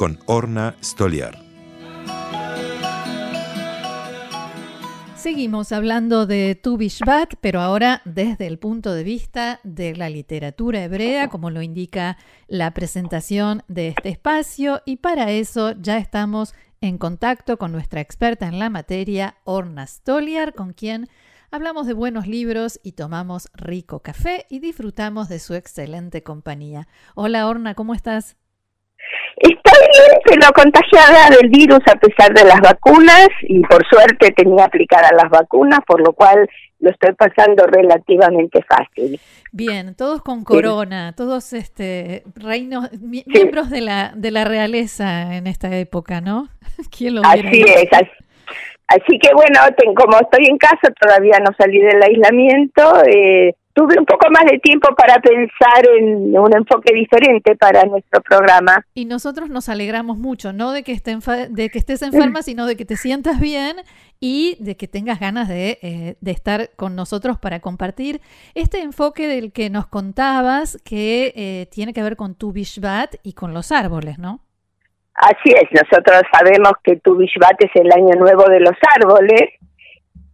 [0.00, 1.38] con Orna Stoliar.
[5.14, 10.82] Seguimos hablando de Tu Bishvat, pero ahora desde el punto de vista de la literatura
[10.82, 12.16] hebrea, como lo indica
[12.48, 18.48] la presentación de este espacio, y para eso ya estamos en contacto con nuestra experta
[18.48, 21.10] en la materia, Orna Stoliar, con quien
[21.50, 26.88] hablamos de buenos libros y tomamos rico café y disfrutamos de su excelente compañía.
[27.14, 28.38] Hola Orna, ¿cómo estás?
[29.40, 34.66] Estoy bien, pero contagiada del virus a pesar de las vacunas y por suerte tenía
[34.66, 36.46] aplicadas las vacunas, por lo cual
[36.78, 39.18] lo estoy pasando relativamente fácil.
[39.50, 45.74] Bien, todos con corona, todos este reinos miembros de la de la realeza en esta
[45.74, 46.48] época, ¿no?
[46.94, 48.10] ¿Quién lo así es, así,
[48.88, 49.60] así, que bueno,
[49.96, 54.58] como estoy en casa, todavía no salí del aislamiento, eh, tuve un poco más de
[54.58, 58.84] tiempo para pensar en un enfoque diferente para nuestro programa.
[58.94, 61.00] Y nosotros nos alegramos mucho, no de que,
[61.50, 63.76] de que estés enferma, sino de que te sientas bien
[64.18, 68.20] y de que tengas ganas de, eh, de, estar con nosotros para compartir
[68.54, 73.32] este enfoque del que nos contabas que eh, tiene que ver con tu Bishvat y
[73.32, 74.40] con los árboles, ¿no?
[75.14, 79.59] Así es, nosotros sabemos que tu Bishvat es el año nuevo de los árboles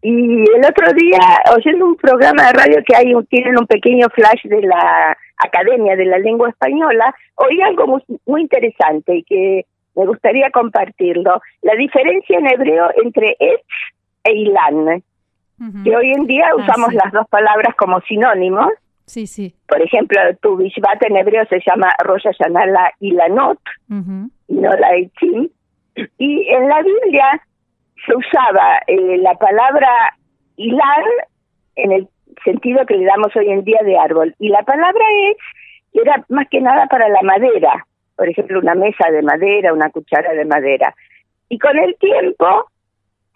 [0.08, 1.18] y el otro día,
[1.52, 6.04] oyendo un programa de radio que hay, tienen un pequeño flash de la Academia de
[6.04, 11.42] la Lengua Española, oí algo muy, interesante y que me gustaría compartirlo.
[11.62, 13.66] La diferencia en hebreo entre etz
[14.22, 15.02] e ilan,
[15.82, 18.68] que hoy en día ah, usamos las dos palabras como sinónimos.
[19.06, 19.56] Sí, sí.
[19.66, 23.58] Por ejemplo, tu bishvat en hebreo se llama Rosh Hashanah la ilanot,
[23.88, 25.48] y no la etzim.
[26.18, 27.42] Y en la Biblia
[28.04, 29.88] se usaba eh, la palabra
[30.56, 31.04] hilar
[31.76, 32.08] en el
[32.44, 34.34] sentido que le damos hoy en día de árbol.
[34.38, 35.36] Y la palabra es,
[35.92, 37.86] era más que nada para la madera,
[38.16, 40.94] por ejemplo, una mesa de madera, una cuchara de madera.
[41.48, 42.66] Y con el tiempo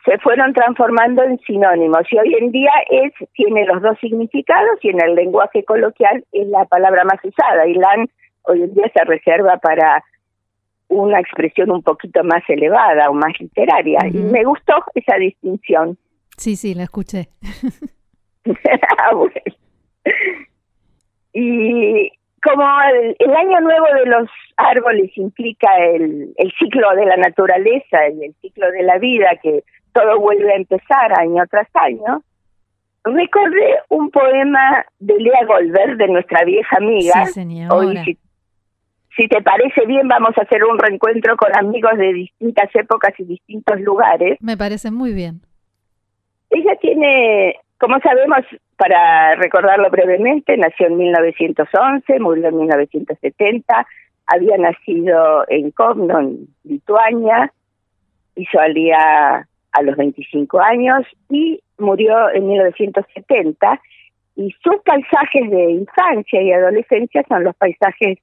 [0.05, 4.89] se fueron transformando en sinónimos y hoy en día es tiene los dos significados y
[4.89, 7.67] en el lenguaje coloquial es la palabra más usada.
[7.67, 8.09] Ilan
[8.43, 10.03] hoy en día se reserva para
[10.91, 14.01] una expresión un poquito más elevada o más literaria.
[14.09, 15.97] Y me gustó esa distinción.
[16.37, 17.29] Sí, sí, la escuché.
[18.99, 19.11] Ah,
[21.35, 22.11] y
[22.43, 22.65] como
[23.19, 28.35] el, año nuevo de los árboles implica el, el ciclo de la naturaleza y el
[28.41, 29.63] ciclo de la vida, que
[29.93, 32.23] todo vuelve a empezar año tras año,
[33.05, 37.27] recordé un poema de Lea Goldberg, de nuestra vieja amiga.
[37.27, 38.05] Sí, señora
[39.21, 43.25] si te parece bien, vamos a hacer un reencuentro con amigos de distintas épocas y
[43.25, 44.39] distintos lugares.
[44.41, 45.43] Me parece muy bien.
[46.49, 48.41] Ella tiene, como sabemos,
[48.79, 53.87] para recordarlo brevemente, nació en 1911, murió en 1970,
[54.27, 57.53] había nacido en Kovno, en Lituania,
[58.37, 63.81] hizo al día a los 25 años y murió en 1970.
[64.37, 68.19] Y sus paisajes de infancia y adolescencia son los paisajes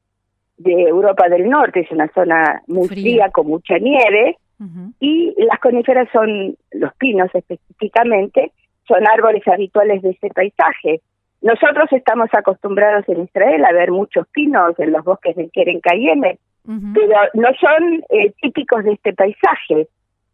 [0.58, 4.38] de Europa del Norte, es una zona muy fría, con mucha nieve,
[5.00, 8.52] y las coníferas son, los pinos específicamente,
[8.88, 11.02] son árboles habituales de ese paisaje.
[11.42, 16.40] Nosotros estamos acostumbrados en Israel a ver muchos pinos en los bosques del Keren Cayenne,
[16.66, 19.88] pero no son eh, típicos de este paisaje.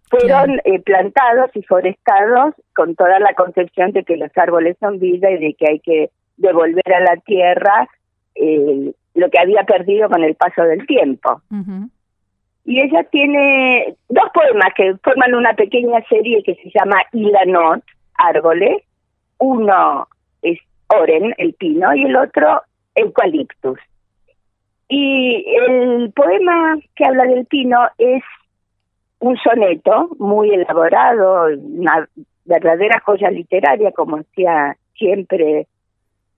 [0.10, 5.30] Fueron eh, plantados y forestados con toda la concepción de que los árboles son vida
[5.32, 7.88] y de que hay que devolver a la tierra
[8.36, 11.42] eh, lo que había perdido con el paso del tiempo.
[12.66, 17.84] Y ella tiene dos poemas que forman una pequeña serie que se llama Ilanot,
[18.16, 18.84] árboles.
[19.38, 20.08] Uno
[20.42, 22.62] es Oren, el pino, y el otro
[22.96, 23.80] Eucaliptus.
[24.88, 28.24] Y el poema que habla del pino es
[29.20, 32.08] un soneto muy elaborado, una
[32.46, 35.68] verdadera joya literaria, como decía siempre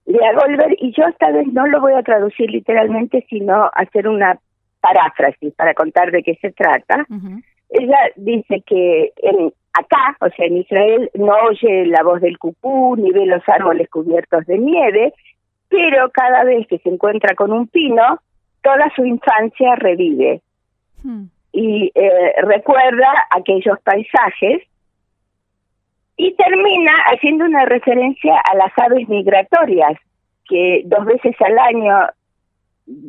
[0.06, 4.40] Lea Goldberg, y yo esta vez no lo voy a traducir literalmente, sino hacer una
[4.80, 7.06] paráfrasis para contar de qué se trata.
[7.69, 12.96] Ella dice que en acá, o sea, en Israel, no oye la voz del cucú
[12.96, 15.13] ni ve los árboles cubiertos de nieve,
[15.69, 18.19] pero cada vez que se encuentra con un pino,
[18.62, 20.42] toda su infancia revive.
[21.04, 21.25] Hmm.
[21.51, 24.63] y eh, recuerda aquellos paisajes
[26.17, 29.99] y termina haciendo una referencia a las aves migratorias
[30.49, 31.97] que dos veces al año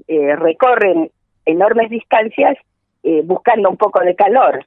[0.08, 1.10] eh, recorren
[1.46, 2.58] enormes distancias
[3.04, 4.66] eh, buscando un poco de calor.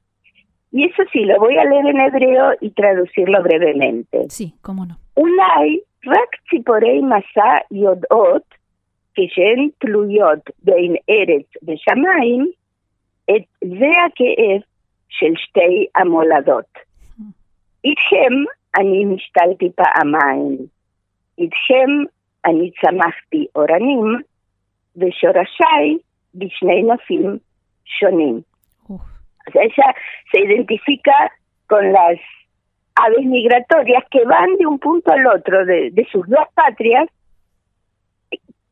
[0.73, 4.27] Y eso sí, lo voy a leer en hebreo y traducirlo brevemente.
[4.29, 4.97] Sí, cómo no.
[5.15, 8.55] Ulay rak ציפורי מסע יודעות,
[9.15, 12.51] כשהן תלויות בין ארץ ושמיים,
[13.31, 14.61] את זה הכאב
[15.09, 16.85] של שתי המולדות.
[17.85, 18.33] איתכם
[18.79, 20.59] אני נשתלתי פעמיים,
[21.39, 21.91] איתכם
[22.45, 24.21] אני צמחתי אורנים,
[24.97, 25.97] ושורשיי
[26.35, 27.39] בשני נופים
[27.85, 28.41] שונים.
[28.89, 29.01] Uf,
[29.47, 29.95] O sea, ella
[30.31, 31.33] se identifica
[31.67, 32.19] con las
[32.95, 37.09] aves migratorias que van de un punto al otro de, de sus dos patrias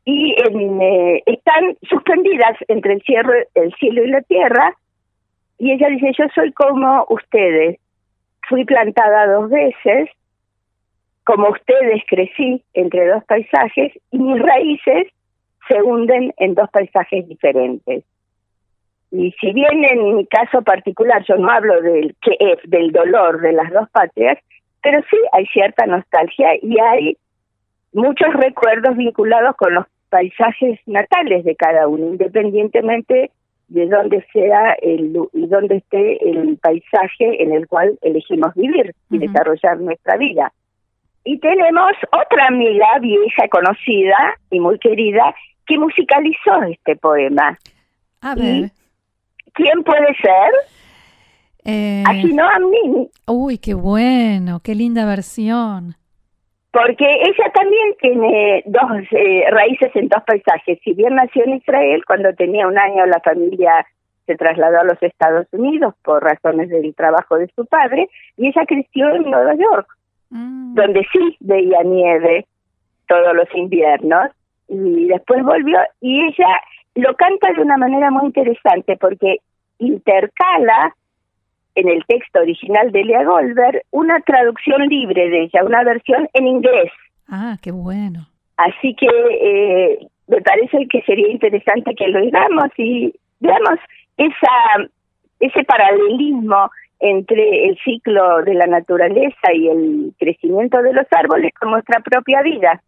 [0.05, 4.75] y en, eh, están suspendidas entre el cielo, el cielo y la tierra.
[5.57, 7.79] Y ella dice, yo soy como ustedes.
[8.48, 10.08] Fui plantada dos veces,
[11.24, 15.08] como ustedes crecí entre dos paisajes y mis raíces
[15.68, 18.04] se hunden en dos paisajes diferentes.
[19.10, 23.52] Y si bien en mi caso particular yo no hablo del que del dolor de
[23.52, 24.38] las dos patrias,
[24.82, 27.16] pero sí hay cierta nostalgia y hay
[27.92, 33.30] muchos recuerdos vinculados con los paisajes natales de cada uno, independientemente
[33.68, 39.18] de dónde sea el y dónde esté el paisaje en el cual elegimos vivir y
[39.18, 40.52] desarrollar nuestra vida.
[41.24, 44.16] Y tenemos otra amiga vieja, conocida
[44.50, 45.34] y muy querida,
[45.66, 47.58] que musicalizó este poema.
[48.22, 48.70] a ver.
[49.52, 50.52] ¿Quién puede ser?
[51.64, 55.96] eh, Aquí no a mí, uy, qué bueno, qué linda versión.
[56.70, 60.78] Porque ella también tiene dos eh, raíces en dos paisajes.
[60.84, 63.86] Si bien nació en Israel, cuando tenía un año la familia
[64.26, 68.66] se trasladó a los Estados Unidos por razones del trabajo de su padre, y ella
[68.66, 69.88] creció en Nueva York,
[70.30, 72.46] Mm, donde sí veía nieve
[73.06, 74.30] todos los inviernos,
[74.68, 76.60] y después volvió, y ella
[76.94, 79.38] lo canta de una manera muy interesante, porque
[79.78, 80.94] intercala
[81.78, 86.48] en el texto original de Lea Goldberg una traducción libre de ella, una versión en
[86.48, 86.90] inglés.
[87.28, 88.26] Ah, qué bueno.
[88.56, 93.78] Así que eh, me parece que sería interesante que lo hagamos y veamos
[94.16, 94.90] esa,
[95.38, 101.70] ese paralelismo entre el ciclo de la naturaleza y el crecimiento de los árboles con
[101.70, 102.82] nuestra propia vida,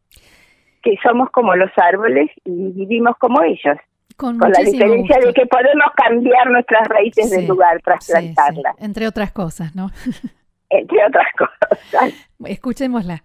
[0.82, 3.76] que somos como los árboles y vivimos como ellos,
[4.20, 5.28] Con, con la diferencia gusto.
[5.28, 9.74] de que podemos cambiar nuestras raíces Sí, del lugar, Sí, trasplantarlas, sí, entre otras cosas,
[9.74, 9.90] ¿no?
[10.68, 12.12] entre otras cosas.
[12.44, 13.22] Escuchémosla.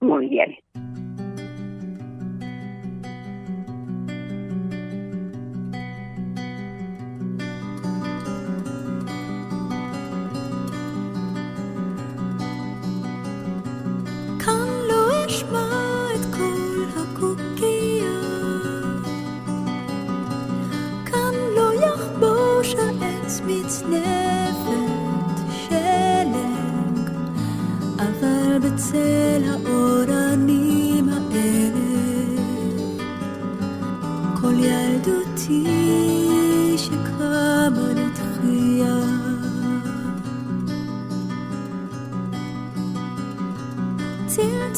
[0.00, 0.56] Muy bien.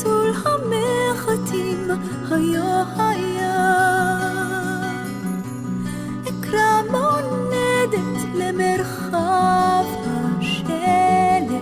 [0.02, 1.88] צלצול המחטים
[2.30, 3.82] היה היה.
[6.22, 11.52] אקרא מונדת למרחב השלג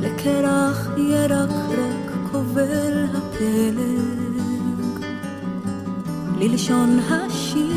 [0.00, 4.22] לקרח ירקרק קובל הפלג.
[6.38, 7.71] ללשון השיר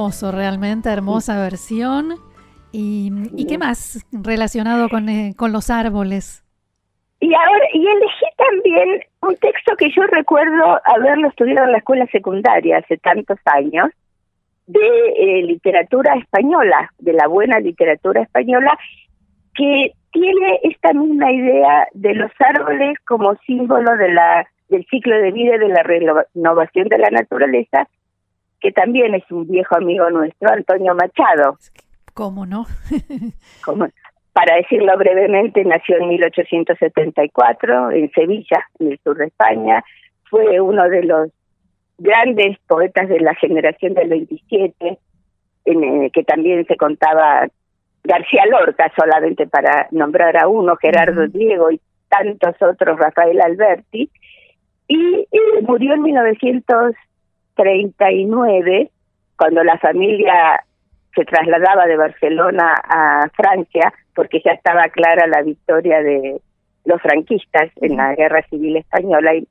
[0.00, 2.14] hermoso, realmente hermosa versión.
[2.72, 6.42] ¿Y, ¿y qué más relacionado con, eh, con los árboles?
[7.20, 12.06] Y ahora, y elegí también un texto que yo recuerdo haberlo estudiado en la escuela
[12.06, 13.90] secundaria hace tantos años,
[14.66, 18.78] de eh, literatura española, de la buena literatura española,
[19.54, 25.32] que tiene esta misma idea de los árboles como símbolo de la del ciclo de
[25.32, 27.88] vida y de la renovación de la naturaleza,
[28.60, 31.58] que también es un viejo amigo nuestro, Antonio Machado.
[32.14, 32.66] ¿Cómo no?
[34.32, 39.84] para decirlo brevemente, nació en 1874 en Sevilla, en el sur de España.
[40.30, 41.30] Fue uno de los
[41.98, 44.98] grandes poetas de la generación del 27,
[45.64, 47.48] en, eh, que también se contaba
[48.04, 54.10] García Lorca, solamente para nombrar a uno, Gerardo Diego y tantos otros, Rafael Alberti.
[54.88, 56.02] Y eh, murió en
[57.64, 58.90] 1939,
[59.36, 60.64] cuando la familia
[61.14, 66.40] se trasladaba de Barcelona a Francia, porque ya estaba clara la victoria de
[66.84, 69.46] los franquistas en la guerra civil española y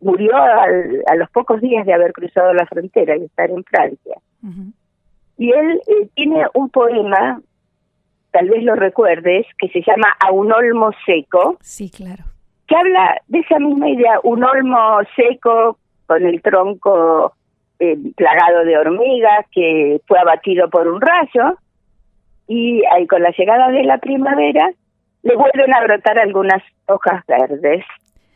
[0.00, 4.16] murió a los pocos días de haber cruzado la frontera y estar en Francia.
[5.38, 7.40] Y él eh, tiene un poema,
[8.30, 11.56] tal vez lo recuerdes, que se llama A un olmo seco.
[11.60, 12.24] Sí, claro.
[12.66, 17.34] Que habla de esa misma idea, un olmo seco con el tronco
[17.78, 21.58] eh, plagado de hormigas que fue abatido por un rayo
[22.46, 24.70] y ahí con la llegada de la primavera
[25.22, 27.84] le vuelven a brotar algunas hojas verdes.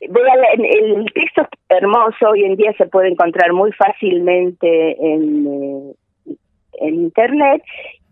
[0.00, 6.34] el texto es hermoso, hoy en día se puede encontrar muy fácilmente en, eh,
[6.80, 7.62] en internet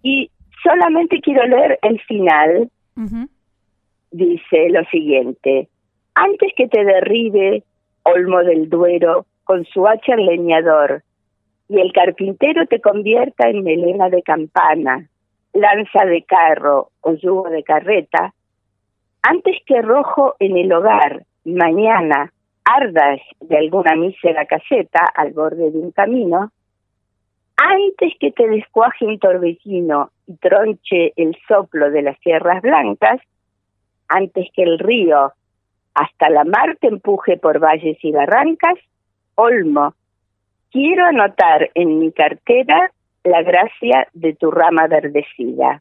[0.02, 0.30] y
[0.62, 2.70] solamente quiero leer el final.
[4.10, 5.68] Dice lo siguiente,
[6.14, 7.62] antes que te derribe
[8.04, 11.02] Olmo del Duero con su hacha leñador
[11.68, 15.08] y el carpintero te convierta en melena de campana,
[15.52, 18.32] lanza de carro o yugo de carreta,
[19.22, 22.32] antes que rojo en el hogar, mañana
[22.64, 26.50] ardas de alguna mísera caseta al borde de un camino,
[27.56, 33.20] antes que te descuaje un torbellino y tronche el soplo de las sierras blancas,
[34.08, 35.32] antes que el río
[35.94, 38.78] hasta la mar te empuje por valles y barrancas,
[39.36, 39.94] Olmo,
[40.76, 42.92] quiero anotar en mi cartera
[43.24, 45.80] la gracia de tu rama verdecida.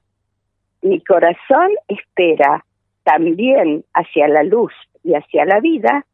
[0.81, 2.63] Mi corazón espera
[3.03, 4.71] también hacia la luz
[5.03, 6.05] y hacia la vida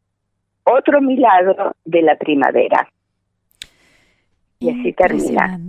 [0.64, 2.88] otro milagro de la primavera.
[4.58, 5.60] Y así termina.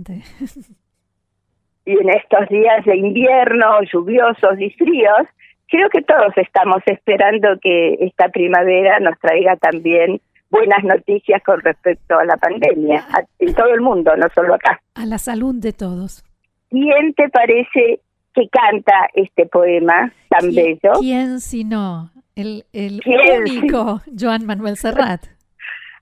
[1.86, 5.28] Y en estos días de invierno, lluviosos y fríos,
[5.68, 12.18] creo que todos estamos esperando que esta primavera nos traiga también buenas noticias con respecto
[12.18, 13.04] a la pandemia,
[13.38, 14.80] en todo el mundo, no solo acá.
[14.94, 16.22] A la salud de todos.
[16.70, 18.00] ¿Quién te parece
[18.34, 20.92] que canta este poema tan bello?
[21.00, 22.10] ¿Quién si no?
[22.34, 25.24] El, el único Joan Manuel Serrat.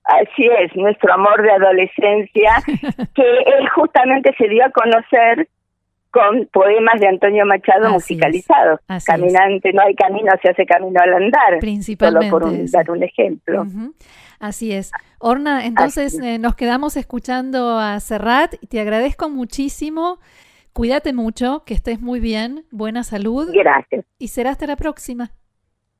[0.05, 2.55] Así es, nuestro amor de adolescencia,
[3.15, 5.47] que él justamente se dio a conocer
[6.11, 8.79] con poemas de Antonio Machado musicalizados.
[9.05, 11.59] Caminante, no hay camino, se hace camino al andar.
[11.59, 12.29] Principalmente.
[12.29, 13.65] Solo por dar un ejemplo.
[14.43, 14.91] Así es.
[15.19, 20.19] Orna, entonces eh, nos quedamos escuchando a Serrat y te agradezco muchísimo.
[20.73, 23.49] Cuídate mucho, que estés muy bien, buena salud.
[23.53, 24.03] Gracias.
[24.19, 25.31] Y será hasta la próxima.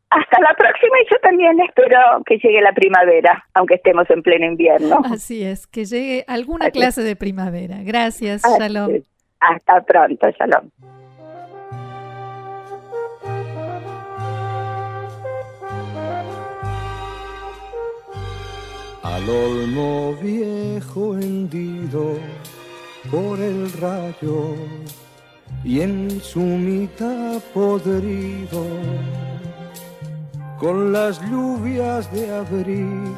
[0.09, 4.45] Hasta la próxima y yo también espero que llegue la primavera, aunque estemos en pleno
[4.45, 4.99] invierno.
[5.05, 7.77] Así es, que llegue alguna clase de primavera.
[7.81, 8.91] Gracias, Shalom.
[9.39, 10.69] Hasta pronto, Shalom.
[19.03, 22.17] Al olmo viejo hendido
[23.11, 24.55] por el rayo
[25.63, 28.65] y en su mitad podrido
[30.59, 33.13] con las lluvias de abril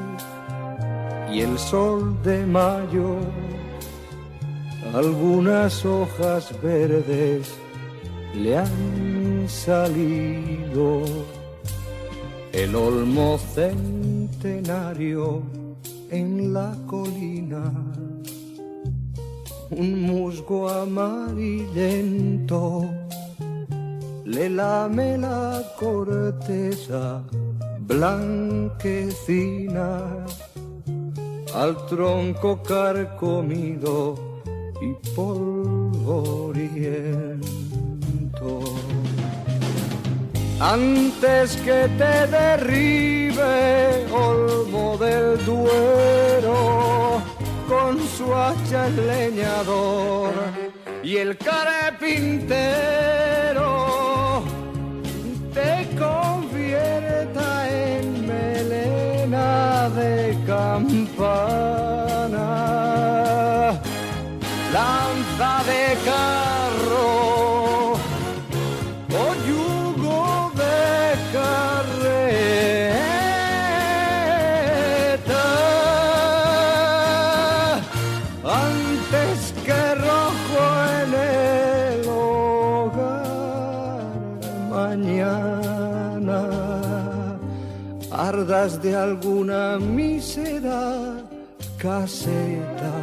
[1.31, 3.17] y el sol de mayo
[4.93, 7.53] algunas hojas verdes
[8.33, 11.03] le han salido.
[12.53, 15.41] El olmo centenario
[16.09, 17.71] en la colina
[19.71, 22.61] un musgo amarillento
[24.25, 27.23] le lame la corteza
[27.79, 29.05] blanquecina
[31.53, 34.15] al tronco carcomido
[34.81, 36.35] y polvoriento.
[40.59, 47.21] Antes que te derribe olmo del duero
[47.67, 50.31] con su hacha el leñador
[51.03, 52.53] y el carpintero.
[55.53, 61.67] Te convierta en melena de campana,
[64.71, 66.44] lanza de carro
[88.29, 90.83] ardas de alguna mísera
[91.77, 92.95] caseta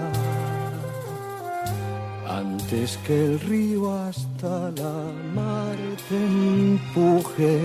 [2.27, 4.99] antes que el río hasta la
[5.37, 7.57] mar te empuje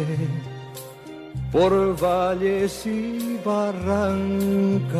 [1.51, 4.93] por valles y barrancas.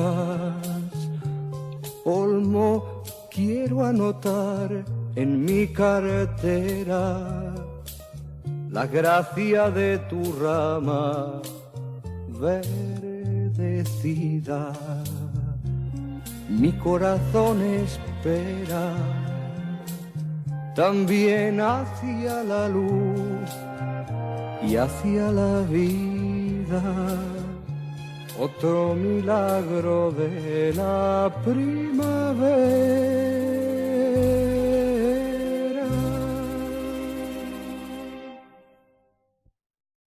[2.06, 4.70] Olmo, quiero anotar
[5.16, 7.54] en mi cartera
[8.72, 11.42] la gracia de tu rama
[12.39, 13.82] verdecida.
[16.50, 18.94] Mi corazón espera
[20.75, 23.50] también hacia la luz
[24.62, 26.82] y hacia la vida.
[28.39, 32.78] Otro milagro de la primavera.